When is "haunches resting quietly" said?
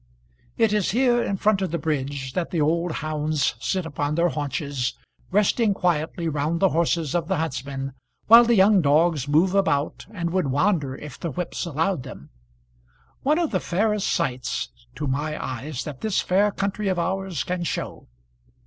4.29-6.27